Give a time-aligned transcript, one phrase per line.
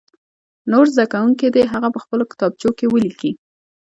[0.71, 3.31] نور زده کوونکي دې هغه په خپلو کتابچو کې ولیکي.